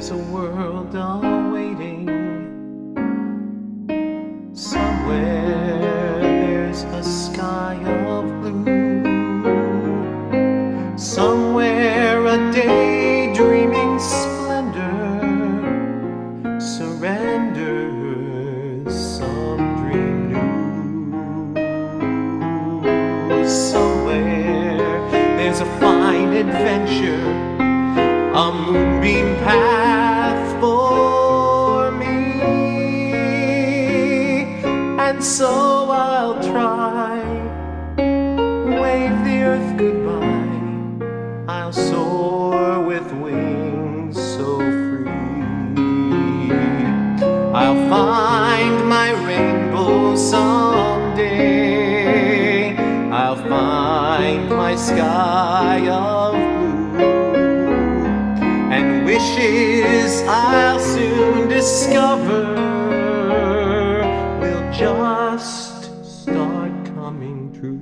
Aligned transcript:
There's 0.00 0.12
a 0.12 0.16
world 0.32 0.94
awaiting. 0.94 2.08
Somewhere 4.54 6.18
there's 6.22 6.84
a 6.84 7.02
sky 7.04 7.74
of 8.08 8.24
blue. 8.40 9.02
Somewhere 10.96 12.24
a 12.24 12.38
daydreaming 12.50 13.98
splendor 13.98 15.20
surrenders 16.58 18.08
some 19.18 19.58
dream 19.82 20.32
new. 21.52 23.46
Somewhere 23.46 24.78
there's 25.36 25.60
a 25.60 25.66
fine 25.78 26.32
adventure, 26.32 27.20
a 28.34 28.79
sky 54.80 55.86
of 55.90 56.32
blue. 56.96 57.74
And 58.72 59.04
wishes 59.04 60.22
I'll 60.22 60.80
soon 60.80 61.48
discover 61.48 62.54
will 64.40 64.72
just 64.72 66.22
start 66.22 66.72
coming 66.94 67.52
true. 67.52 67.78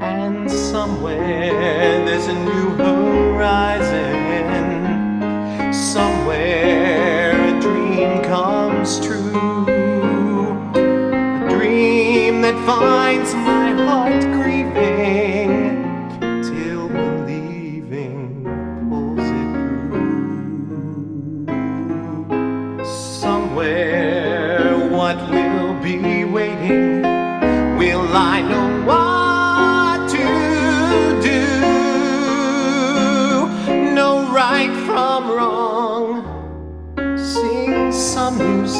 And 0.00 0.50
somewhere 0.50 2.04
there's 2.04 2.26
a 2.26 2.34
new 2.34 2.70
horizon. 2.70 3.01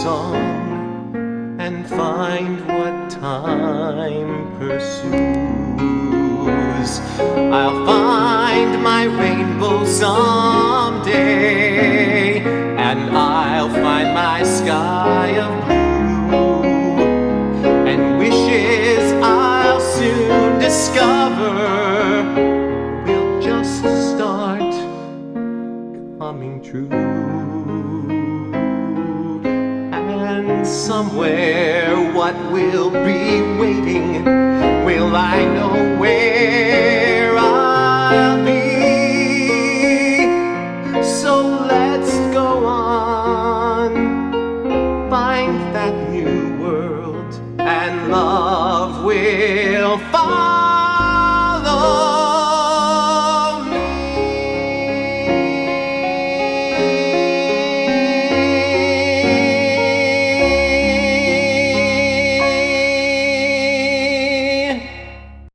Song, 0.02 1.14
and 1.60 1.86
find 1.86 2.66
what 2.66 3.08
time 3.08 4.58
pursues. 4.58 5.12
I'll 7.58 7.86
find 7.86 8.82
my 8.82 9.04
rainbow 9.04 9.84
someday, 9.84 11.20
and 12.88 13.16
I'll 13.16 13.70
find 13.70 14.12
my 14.12 14.42
sky 14.42 15.38
of 15.38 15.52
blue 15.66 16.64
and 17.86 18.18
wishes 18.18 19.12
I'll 19.22 19.80
soon 19.80 20.58
discover 20.58 21.54
will 23.06 23.40
just 23.40 23.84
start 24.10 24.72
coming 26.18 26.60
true. 26.60 27.21
somewhere, 30.64 32.12
what 32.12 32.34
will 32.52 32.90
be 32.90 33.42
waiting? 33.58 34.24
Will 34.84 35.14
I 35.14 35.44
know 35.44 35.98
where 35.98 37.36
I'll 37.36 38.44
be? 38.44 38.62
So 41.02 41.42
let's 41.66 42.12
go 42.32 42.64
on, 42.64 43.94
find 45.10 45.74
that 45.74 45.94
new 46.10 46.56
world, 46.62 47.40
and 47.58 48.10
love 48.10 49.04
will 49.04 49.98
find. 50.10 50.61